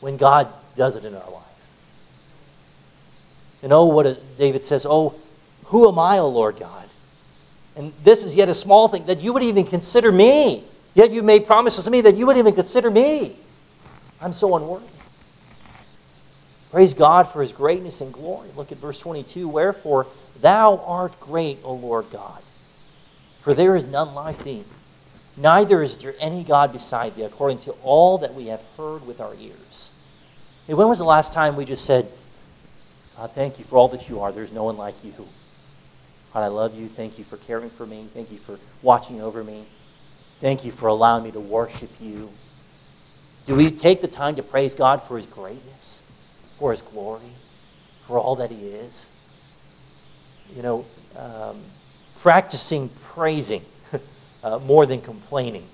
[0.00, 1.42] when God does it in our life.
[3.62, 5.14] And oh, what a, David says, Oh,
[5.66, 6.85] who am I, O Lord God?
[7.76, 10.64] And this is yet a small thing that you would even consider me.
[10.94, 13.36] Yet you made promises to me that you would even consider me.
[14.20, 14.86] I'm so unworthy.
[16.70, 18.48] Praise God for his greatness and glory.
[18.56, 19.46] Look at verse 22.
[19.46, 20.06] Wherefore,
[20.40, 22.42] thou art great, O Lord God,
[23.42, 24.64] for there is none like thee.
[25.36, 29.20] Neither is there any God beside thee, according to all that we have heard with
[29.20, 29.90] our ears.
[30.66, 32.08] Hey, when was the last time we just said,
[33.16, 34.32] God, thank you for all that you are.
[34.32, 35.12] There's no one like you.
[36.36, 36.86] God, I love you.
[36.86, 38.08] Thank you for caring for me.
[38.12, 39.64] Thank you for watching over me.
[40.42, 42.28] Thank you for allowing me to worship you.
[43.46, 46.02] Do we take the time to praise God for his greatness?
[46.58, 47.32] for his glory,
[48.06, 49.08] for all that he is.
[50.54, 50.84] You know,
[51.16, 51.62] um,
[52.20, 53.64] practicing praising
[54.44, 55.66] uh, more than complaining.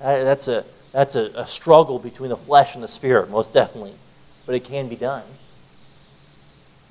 [0.00, 3.94] Uh, that's a, that's a, a struggle between the flesh and the spirit, most definitely.
[4.46, 5.24] But it can be done.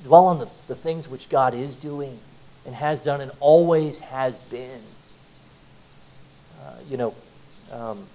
[0.04, 2.20] Dwell on the, the things which God is doing
[2.66, 4.82] and has done and always has been.
[6.64, 7.14] Uh, you know,
[7.72, 8.06] um,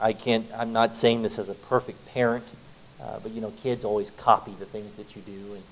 [0.00, 2.44] I can't, I'm not saying this as a perfect parent.
[3.04, 5.62] Uh, but you know, kids always copy the things that you do, and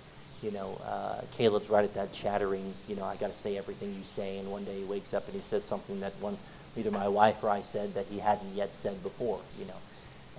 [0.43, 2.75] you know, uh, Caleb's right at that chattering.
[2.89, 4.39] You know, I got to say everything you say.
[4.39, 6.37] And one day he wakes up and he says something that one
[6.77, 9.41] either my wife or I said that he hadn't yet said before.
[9.59, 9.77] You know,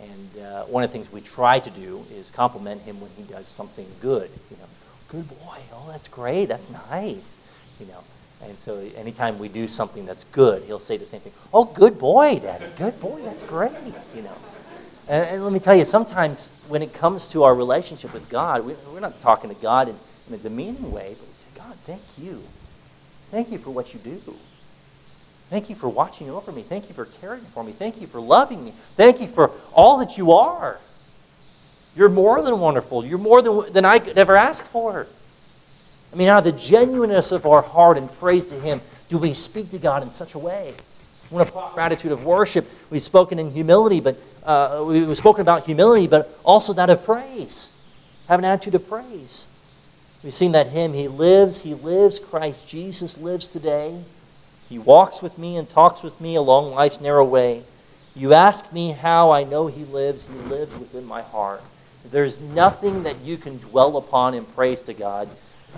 [0.02, 3.24] and uh, one of the things we try to do is compliment him when he
[3.24, 4.30] does something good.
[4.52, 4.68] You know,
[5.14, 5.60] good boy.
[5.72, 6.46] Oh, that's great.
[6.46, 7.40] That's nice.
[7.80, 8.04] You know.
[8.42, 11.32] And so anytime we do something that's good, he'll say the same thing.
[11.54, 12.66] Oh, good boy, Daddy.
[12.78, 13.22] Good boy.
[13.24, 13.72] That's great.
[14.16, 14.36] You know.
[15.08, 18.66] And, and, let me tell you, sometimes when it comes to our relationship with God,
[18.66, 19.98] we, are not talking to God in,
[20.28, 22.42] in a demeaning way, but we say, God, thank you.
[23.30, 24.22] Thank you for what you do.
[25.50, 26.64] Thank you for watching over me.
[26.64, 27.74] Thank you for caring for me.
[27.74, 28.74] Thank you for loving me.
[28.96, 30.80] Thank you for all that you are.
[31.96, 33.06] You're more than wonderful.
[33.06, 35.08] You're more than, than I could ever ask for.
[36.12, 39.34] I mean, out of the genuineness of our heart and praise to Him, do we
[39.34, 40.74] speak to God in such a way?
[41.30, 45.66] When a proper attitude of worship, we've spoken in humility, but uh, we've spoken about
[45.66, 47.72] humility, but also that of praise.
[48.28, 49.48] Have an attitude of praise.
[50.24, 54.04] We've seen that hymn, He lives, He lives, Christ Jesus lives today.
[54.70, 57.64] He walks with me and talks with me along life's narrow way.
[58.16, 60.28] You ask me how I know He lives.
[60.28, 61.62] He lives within my heart.
[62.06, 65.30] There's nothing that you can dwell upon in praise to God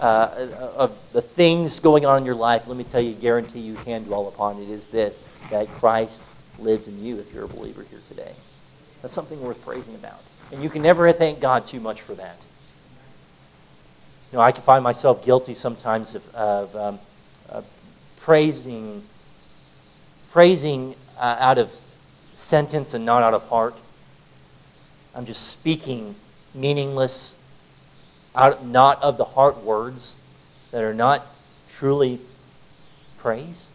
[0.01, 2.67] uh, of the things going on in your life.
[2.67, 5.19] Let me tell you, guarantee you can dwell upon it is this
[5.51, 6.23] that Christ
[6.59, 8.33] lives in you if you're a believer here today.
[9.01, 10.19] That's something worth praising about.
[10.51, 12.37] And you can never thank God too much for that.
[14.31, 16.99] You know, I can find myself guilty sometimes of, of, um,
[17.49, 17.65] of
[18.21, 19.03] praising,
[20.31, 21.71] praising uh, out of
[22.33, 23.75] sentence and not out of heart.
[25.15, 26.15] I'm just speaking
[26.53, 27.35] meaningless,
[28.35, 30.15] out, not of the heart words
[30.71, 31.25] that are not
[31.69, 32.19] truly
[33.17, 33.69] praise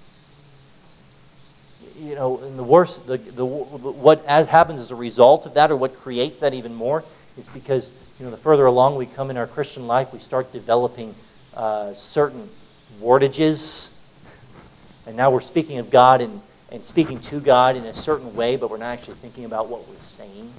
[2.01, 5.71] you know, and the worst, the, the, what as happens as a result of that,
[5.71, 7.05] or what creates that even more,
[7.37, 10.51] is because, you know, the further along we come in our Christian life, we start
[10.53, 11.15] developing
[11.55, 12.49] uh, certain
[13.01, 13.91] wordages.
[15.07, 16.41] And now we're speaking of God and,
[16.73, 19.87] and speaking to God in a certain way, but we're not actually thinking about what
[19.89, 20.51] we're saying.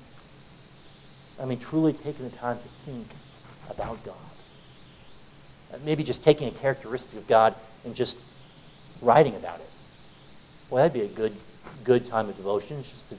[1.39, 3.07] I mean, truly taking the time to think
[3.69, 4.15] about God.
[5.73, 8.19] Uh, maybe just taking a characteristic of God and just
[9.01, 9.69] writing about it.
[10.69, 11.35] Well, that'd be a good,
[11.83, 13.15] good time of devotion, just to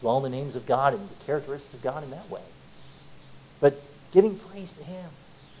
[0.00, 2.42] dwell on the names of God and the characteristics of God in that way.
[3.60, 3.80] But
[4.12, 5.10] giving praise to Him,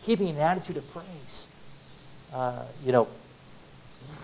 [0.02, 1.48] keeping an attitude of praise.
[2.32, 3.08] Uh, you know,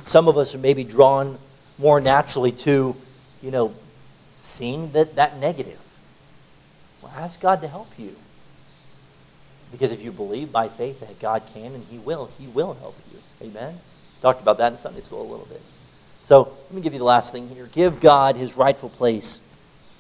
[0.03, 1.39] some of us are maybe drawn
[1.79, 2.97] more naturally to,
[3.43, 3.75] you know,
[4.39, 5.79] seeing that, that negative.
[7.07, 8.17] Well, ask God to help you.
[9.71, 12.97] Because if you believe by faith that God can and He will, He will help
[13.13, 13.19] you.
[13.47, 13.79] Amen?
[14.23, 15.61] Talked about that in Sunday school a little bit.
[16.23, 17.69] So let me give you the last thing here.
[17.73, 19.41] Give God His rightful place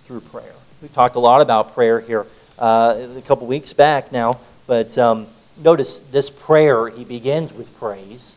[0.04, 0.54] through prayer.
[0.82, 2.26] We've talked a lot about prayer here
[2.58, 8.34] uh, a couple weeks back now, but um, notice this prayer, he begins with praise,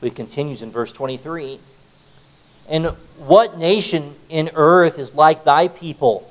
[0.00, 1.58] but it continues in verse 23.
[2.68, 2.86] And
[3.18, 6.30] what nation in earth is like thy people?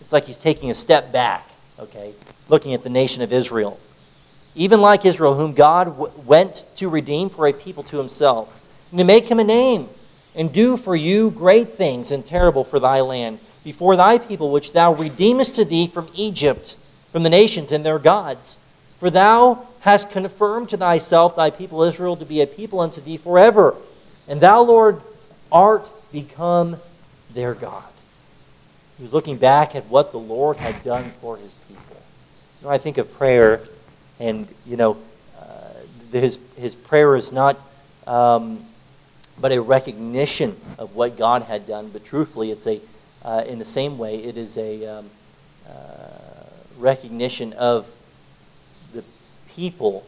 [0.00, 2.12] It's like he's taking a step back, okay,
[2.48, 3.78] looking at the nation of Israel.
[4.54, 8.52] Even like Israel, whom God w- went to redeem for a people to himself,
[8.90, 9.88] and to make him a name,
[10.34, 14.72] and do for you great things and terrible for thy land, before thy people, which
[14.72, 16.76] thou redeemest to thee from Egypt,
[17.12, 18.58] from the nations and their gods.
[18.98, 23.16] For thou hast confirmed to thyself thy people Israel to be a people unto thee
[23.16, 23.74] forever.
[24.28, 25.00] And thou, Lord,
[25.50, 26.76] art become
[27.32, 27.84] their God.
[29.00, 31.96] He was looking back at what the Lord had done for his people.
[32.60, 33.62] You know, I think of prayer,
[34.18, 34.98] and, you know,
[35.40, 35.72] uh,
[36.12, 37.62] his, his prayer is not
[38.06, 38.62] um,
[39.40, 42.78] but a recognition of what God had done, but truthfully, it's a,
[43.24, 45.10] uh, in the same way, it is a um,
[45.66, 45.72] uh,
[46.76, 47.88] recognition of
[48.92, 49.02] the
[49.48, 50.04] people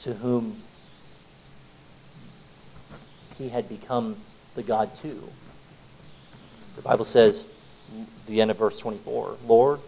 [0.00, 0.60] to whom
[3.38, 4.16] he had become
[4.56, 5.26] the God to.
[6.76, 7.48] The Bible says,
[8.26, 9.80] the end of verse 24, Lord,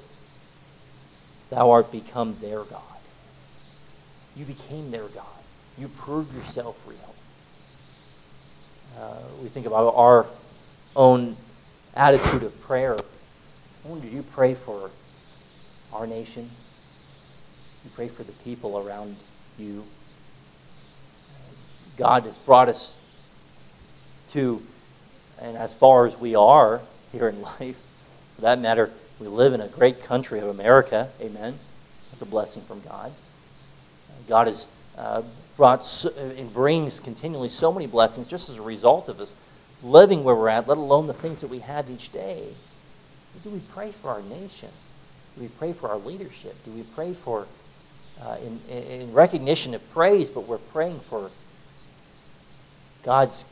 [1.51, 2.83] thou art become their God.
[4.35, 5.25] You became their God.
[5.79, 7.14] You proved yourself real.
[8.99, 10.27] Uh, we think about our
[10.95, 11.37] own
[11.95, 12.97] attitude of prayer.
[13.85, 14.90] When do you pray for
[15.92, 16.51] our nation?
[17.85, 19.16] You pray for the people around
[19.59, 19.85] you.
[21.97, 22.95] God has brought us
[24.31, 24.62] to,
[25.40, 26.81] and as far as we are
[27.12, 27.79] here in life,
[28.37, 31.09] for that matter, we live in a great country of America.
[31.20, 31.59] Amen.
[32.11, 33.12] That's a blessing from God.
[34.29, 35.22] God has uh,
[35.57, 39.35] brought so, and brings continually so many blessings just as a result of us
[39.83, 42.49] living where we're at, let alone the things that we have each day.
[43.42, 44.70] Do we pray for our nation?
[45.37, 46.57] Do we pray for our leadership?
[46.64, 47.46] Do we pray for,
[48.20, 51.31] uh, in, in recognition of praise, but we're praying for
[53.03, 53.44] God's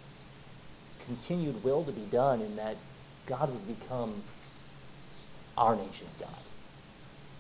[1.07, 2.77] continued will to be done in that
[3.27, 4.23] God would become
[5.57, 6.29] our nation's God.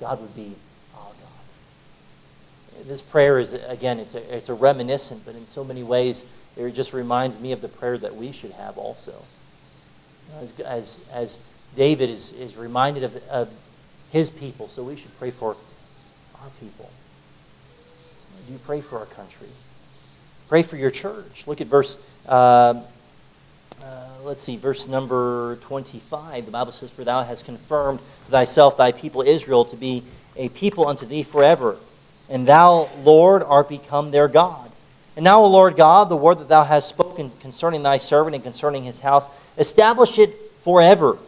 [0.00, 0.54] God would be
[0.96, 2.86] our God.
[2.86, 6.70] This prayer is, again, it's a, it's a reminiscent, but in so many ways, it
[6.72, 9.14] just reminds me of the prayer that we should have also.
[10.40, 11.38] As, as, as
[11.74, 13.50] David is, is reminded of, of
[14.10, 15.56] his people, so we should pray for
[16.40, 16.90] our people.
[18.46, 19.48] Do you pray for our country?
[20.48, 21.46] Pray for your church.
[21.46, 21.96] Look at verse,
[22.26, 22.82] uh,
[24.24, 26.46] let's see, verse number 25.
[26.46, 30.02] The Bible says, For thou hast confirmed thyself thy people Israel to be
[30.36, 31.76] a people unto thee forever,
[32.28, 34.70] and thou, Lord, art become their God.
[35.16, 38.42] And now, O Lord God, the word that thou hast spoken concerning thy servant and
[38.42, 41.18] concerning his house, establish it forever,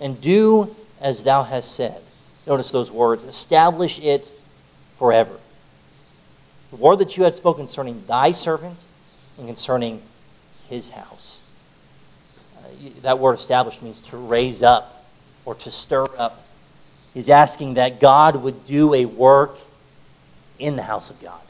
[0.00, 2.00] and do as thou hast said.
[2.46, 4.30] Notice those words establish it
[4.96, 5.38] forever.
[6.70, 8.78] The word that you had spoken concerning thy servant
[9.38, 10.02] and concerning
[10.68, 11.43] his house.
[13.02, 15.06] That word established means to raise up
[15.44, 16.44] or to stir up.
[17.12, 19.58] He's asking that God would do a work
[20.58, 21.40] in the house of God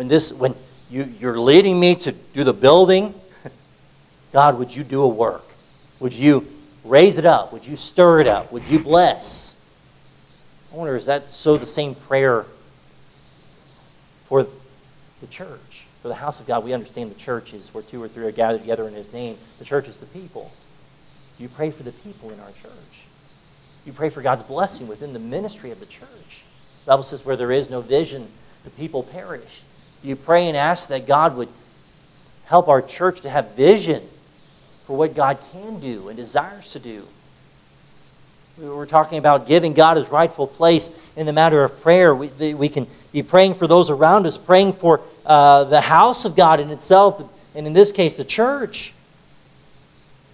[0.00, 0.54] when this when
[0.88, 3.14] you, you're leading me to do the building,
[4.32, 5.44] God, would you do a work?
[6.00, 6.46] Would you
[6.84, 7.52] raise it up?
[7.52, 8.50] Would you stir it up?
[8.50, 9.56] Would you bless?
[10.72, 12.46] I wonder, is that so the same prayer
[14.24, 14.46] for
[15.20, 15.69] the church?
[16.02, 18.32] For the house of God, we understand the church is where two or three are
[18.32, 19.36] gathered together in His name.
[19.58, 20.50] The church is the people.
[21.38, 23.04] You pray for the people in our church.
[23.84, 26.44] You pray for God's blessing within the ministry of the church.
[26.84, 28.28] The Bible says, where there is no vision,
[28.64, 29.62] the people perish
[30.02, 31.48] you pray and ask that God would
[32.46, 34.02] help our church to have vision
[34.86, 37.06] for what God can do and desires to do.
[38.60, 42.14] We were talking about giving God his rightful place in the matter of prayer.
[42.14, 46.36] We, we can be praying for those around us, praying for uh, the house of
[46.36, 47.22] God in itself,
[47.54, 48.92] and in this case, the church.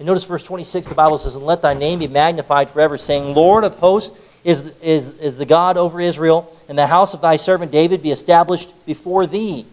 [0.00, 3.32] And notice verse 26, the Bible says, And let thy name be magnified forever, saying,
[3.32, 7.36] Lord of hosts, is, is, is the God over Israel, and the house of thy
[7.36, 9.66] servant David be established before thee.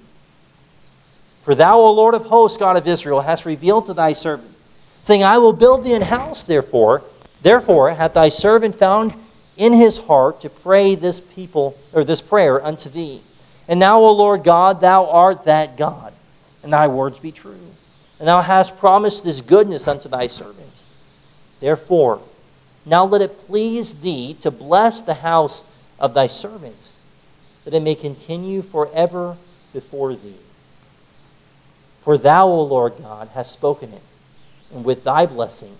[1.41, 4.55] For thou, O Lord of hosts, God of Israel, hast revealed to thy servant,
[5.01, 7.01] saying, I will build thee an house, therefore.
[7.43, 9.13] Therefore hath thy servant found
[9.55, 13.21] in his heart to pray this people or this prayer unto thee.
[13.67, 16.13] And now, O Lord God, thou art that God,
[16.63, 17.59] and thy words be true.
[18.19, 20.83] And thou hast promised this goodness unto thy servant.
[21.59, 22.21] Therefore,
[22.85, 25.63] now let it please thee to bless the house
[25.99, 26.91] of thy servant.
[27.65, 29.37] that it may continue forever
[29.71, 30.35] before thee.
[32.01, 34.03] For thou, O Lord God, hast spoken it,
[34.73, 35.75] and with thy blessing,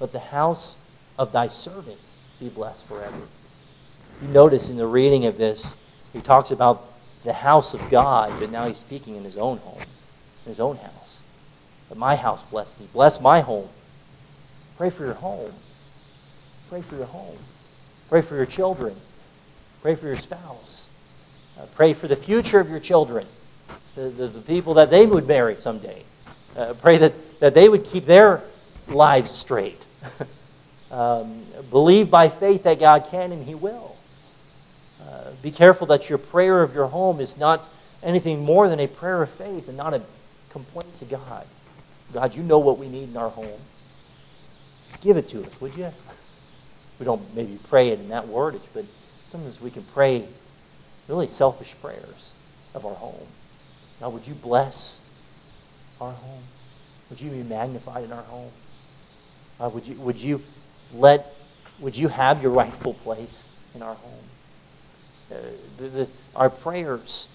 [0.00, 0.76] let the house
[1.18, 3.16] of thy servant be blessed forever.
[4.22, 5.74] You notice in the reading of this,
[6.12, 6.84] he talks about
[7.24, 10.76] the house of God, but now he's speaking in his own home, in his own
[10.76, 11.20] house.
[11.88, 12.88] But my house bless thee.
[12.92, 13.68] Bless my home.
[14.76, 15.52] Pray for your home.
[16.68, 17.38] Pray for your home.
[18.08, 18.94] Pray for your children.
[19.82, 20.88] Pray for your spouse.
[21.58, 23.26] Uh, pray for the future of your children,
[23.94, 26.04] the, the, the people that they would marry someday.
[26.56, 28.42] Uh, pray that, that they would keep their
[28.86, 29.86] lives straight.
[30.90, 33.96] um, believe by faith that God can and He will.
[35.00, 37.68] Uh, be careful that your prayer of your home is not
[38.02, 40.02] anything more than a prayer of faith and not a
[40.50, 41.46] complaint to God.
[42.12, 43.60] God, you know what we need in our home.
[44.84, 45.92] Just give it to us, would you?
[46.98, 48.84] We don't maybe pray it in that wordage, but
[49.30, 50.26] sometimes we can pray
[51.06, 52.32] really selfish prayers
[52.74, 53.26] of our home.
[54.00, 55.02] God, would you bless
[56.00, 56.42] our home?
[57.10, 58.50] Would you be magnified in our home?
[59.60, 60.42] Uh, would you would you
[60.94, 61.34] let
[61.80, 64.24] would you have your rightful place in our home?
[65.30, 65.36] Uh,
[65.76, 67.28] the, the, our prayers.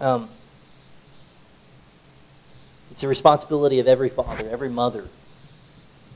[0.00, 0.28] Um,
[2.90, 5.08] it's a responsibility of every father, every mother,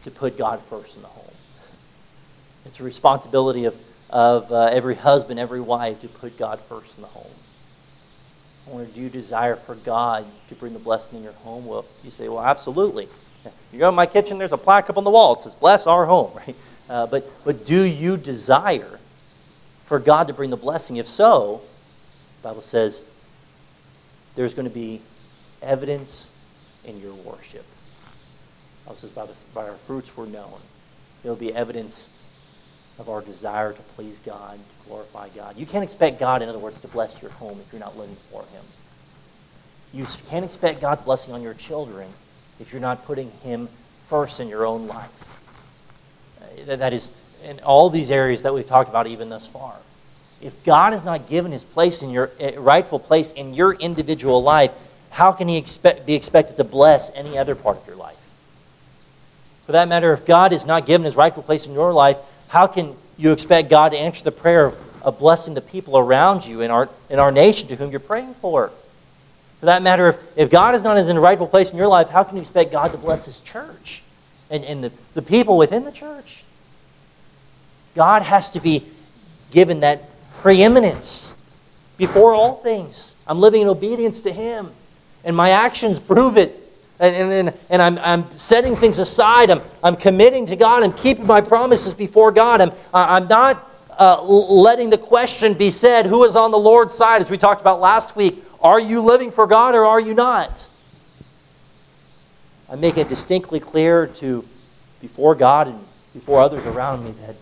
[0.05, 1.25] to put God first in the home.
[2.65, 3.77] It's a responsibility of,
[4.11, 7.31] of uh, every husband, every wife, to put God first in the home.
[8.71, 11.67] Or do you desire for God to bring the blessing in your home?
[11.67, 13.09] Well, you say, well, absolutely.
[13.73, 15.35] You go in my kitchen, there's a plaque up on the wall.
[15.35, 16.57] It says, bless our home, right?
[16.89, 18.99] Uh, but, but do you desire
[19.85, 20.97] for God to bring the blessing?
[20.97, 21.63] If so,
[22.43, 23.05] the Bible says
[24.35, 25.01] there's going to be
[25.63, 26.33] evidence
[26.85, 27.65] in your worship.
[28.85, 30.61] Bible says by, the, by our fruits we're known.
[31.23, 32.09] There will be evidence
[32.99, 35.57] of our desire to please God, to glorify God.
[35.57, 38.17] You can't expect God, in other words, to bless your home if you're not living
[38.31, 38.63] for Him.
[39.93, 42.11] You can't expect God's blessing on your children
[42.61, 43.69] if you're not putting Him
[44.09, 45.11] first in your own life.
[46.69, 47.11] Uh, that is
[47.45, 49.75] in all these areas that we've talked about even thus far.
[50.41, 54.43] If God has not given His place in your uh, rightful place in your individual
[54.43, 54.73] life,
[55.11, 58.17] how can He expect, be expected to bless any other part of your life?
[59.67, 62.67] For that matter, if God has not given His rightful place in your life, how
[62.67, 66.71] can you expect God to answer the prayer of blessing the people around you in
[66.71, 68.71] our, in our nation to whom you're praying for?
[69.61, 72.09] For that matter, if, if God is not in the rightful place in your life,
[72.09, 74.03] how can you expect God to bless His church
[74.51, 76.45] and, and the, the people within the church?
[77.95, 78.85] God has to be
[79.51, 80.03] given that
[80.41, 81.35] preeminence
[81.97, 83.15] before all things.
[83.27, 84.71] I'm living in obedience to Him,
[85.25, 86.67] and my actions prove it
[86.99, 89.51] and, and, and I'm, I'm setting things aside.
[89.51, 90.83] I'm, I'm committing to God.
[90.83, 92.61] I'm keeping my promises before God.
[92.61, 97.21] I'm, I'm not uh, letting the question be said who is on the Lord's side,
[97.21, 98.43] as we talked about last week.
[98.61, 100.69] Are you living for God or are you not?
[102.71, 104.45] I make it distinctly clear to
[105.01, 107.37] before God and before others around me that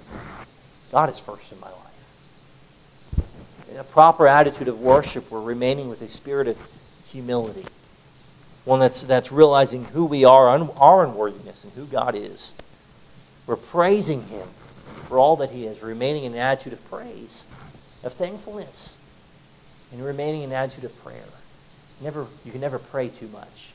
[0.90, 3.26] God is first in my life.
[3.70, 6.58] In a proper attitude of worship, we're remaining with a spirit of
[7.06, 7.64] humility
[8.64, 12.54] one that's, that's realizing who we are, our unworthiness, and who God is.
[13.46, 14.48] We're praising Him
[15.08, 17.46] for all that He is, remaining in an attitude of praise,
[18.02, 18.98] of thankfulness,
[19.92, 21.24] and remaining in an attitude of prayer.
[22.00, 23.72] Never, you can never pray too much.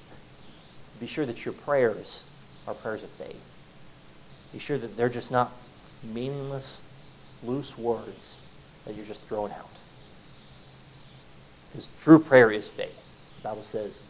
[0.99, 2.25] Be sure that your prayers
[2.67, 3.41] are prayers of faith.
[4.51, 5.51] Be sure that they're just not
[6.03, 6.81] meaningless,
[7.43, 8.41] loose words
[8.85, 9.69] that you're just throwing out.
[11.71, 13.05] Because true prayer is faith.
[13.37, 14.03] The Bible says,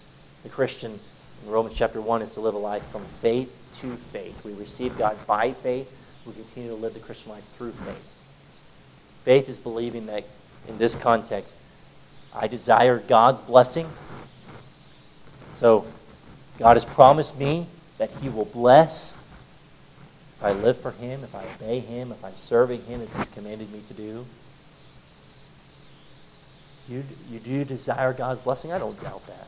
[0.43, 0.99] the Christian
[1.43, 4.43] in Romans chapter 1 is to live a life from faith to faith.
[4.43, 5.91] We receive God by faith.
[6.29, 8.19] We continue to live the Christian life through faith.
[9.23, 10.25] Faith is believing that,
[10.67, 11.57] in this context,
[12.33, 13.89] I desire God's blessing.
[15.53, 15.85] So,
[16.57, 17.67] God has promised me
[17.97, 19.17] that He will bless
[20.37, 23.27] if I live for Him, if I obey Him, if I'm serving Him as He's
[23.29, 24.25] commanded me to do.
[26.87, 28.71] You, you do desire God's blessing?
[28.71, 29.47] I don't doubt that.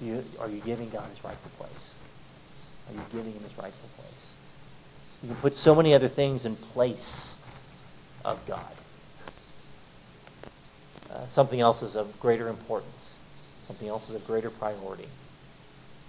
[0.00, 1.96] Do you, are you giving God his rightful place?
[2.88, 4.15] Are you giving him his rightful place?
[5.26, 7.36] You can put so many other things in place
[8.24, 8.60] of God.
[11.10, 13.18] Uh, something else is of greater importance.
[13.62, 15.08] Something else is of greater priority.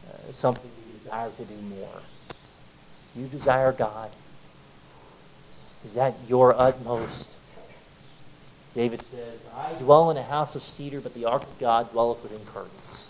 [0.08, 2.02] Uh, something you desire to do more.
[3.16, 4.12] You desire God.
[5.84, 7.34] Is that your utmost?
[8.76, 12.22] David says, I dwell in a house of cedar, but the ark of God dwelleth
[12.22, 13.10] within curtains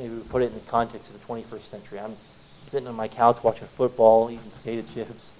[0.00, 2.00] maybe we put it in the context of the 21st century.
[2.00, 2.16] I'm
[2.66, 5.32] sitting on my couch watching football, eating potato chips.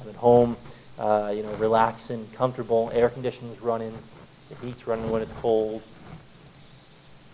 [0.00, 0.56] I'm at home
[0.98, 3.96] uh, you know, relaxing, comfortable, air conditioning's running,
[4.48, 5.82] the heat's running when it's cold.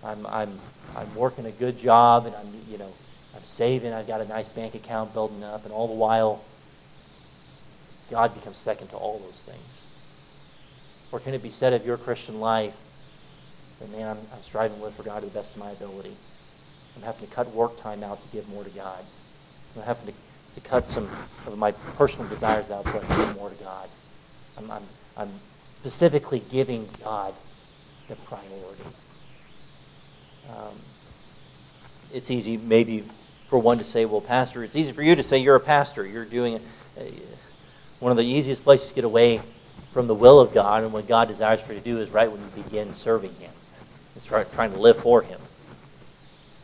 [0.04, 0.58] I'm, I'm,
[0.94, 2.92] I'm working a good job and I'm, you know,
[3.34, 6.44] I'm saving, I've got a nice bank account building up, and all the while,
[8.10, 9.86] God becomes second to all those things.
[11.10, 12.76] Or can it be said of your Christian life
[13.80, 16.14] that, man, I'm, I'm striving to live for God to the best of my ability?
[16.96, 19.04] I'm having to cut work time out to give more to God.
[19.76, 20.12] I'm having to,
[20.54, 21.08] to cut some
[21.46, 23.88] of my personal desires out so I can give more to God.
[24.56, 24.82] I'm, I'm,
[25.16, 25.30] I'm
[25.68, 27.34] specifically giving God
[28.08, 28.84] the priority.
[30.50, 30.78] Um,
[32.12, 33.04] it's easy, maybe,
[33.48, 36.06] for one to say, well, Pastor, it's easy for you to say you're a pastor.
[36.06, 36.60] You're doing
[36.98, 37.12] a,
[37.98, 39.40] one of the easiest places to get away
[39.92, 42.30] from the will of God and what God desires for you to do is right
[42.30, 43.50] when you begin serving Him.
[44.14, 45.40] It's try, trying to live for Him.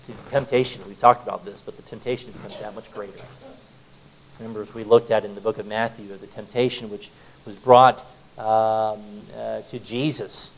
[0.06, 3.20] The temptation, we talked about this, but the temptation becomes that much greater.
[4.38, 7.10] Remember, as we looked at in the book of Matthew, the temptation which
[7.44, 8.00] was brought
[8.38, 9.02] um,
[9.36, 10.52] uh, to Jesus.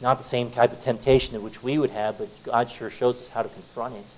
[0.00, 3.20] Not the same type of temptation in which we would have, but God sure shows
[3.20, 4.14] us how to confront it.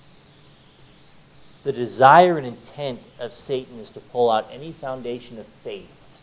[1.62, 6.23] The desire and intent of Satan is to pull out any foundation of faith.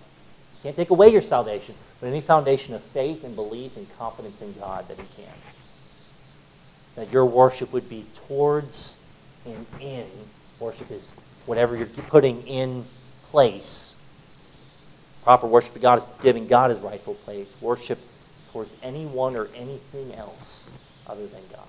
[0.63, 4.53] Can't take away your salvation, but any foundation of faith and belief and confidence in
[4.53, 5.33] God that he can.
[6.97, 8.99] That your worship would be towards
[9.45, 10.07] and in.
[10.59, 11.13] Worship is
[11.45, 12.85] whatever you're putting in
[13.29, 13.95] place.
[15.23, 17.53] Proper worship to God is giving God his rightful place.
[17.61, 17.99] Worship
[18.51, 20.69] towards anyone or anything else
[21.07, 21.67] other than God.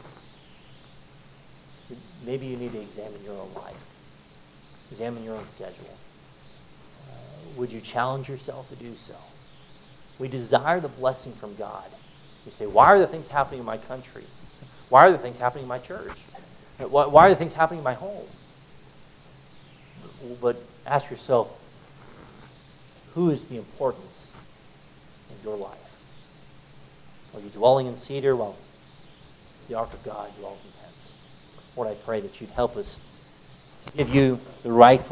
[2.24, 3.76] Maybe you need to examine your own life,
[4.90, 5.96] examine your own schedule.
[7.08, 7.12] Uh,
[7.56, 9.14] would you challenge yourself to do so?
[10.18, 11.86] We desire the blessing from God.
[12.44, 14.24] You say, why are the things happening in my country?
[14.88, 16.18] Why are the things happening in my church?
[16.78, 18.26] Why, are the things happening in my home?
[20.40, 21.50] But ask yourself,
[23.14, 24.32] who is the importance
[25.30, 25.76] in your life?
[27.34, 28.34] Are you dwelling in cedar?
[28.36, 28.56] Well,
[29.68, 31.12] the ark of God dwells in tents.
[31.76, 33.00] Lord, I pray that you'd help us
[33.86, 35.06] to give you the rightful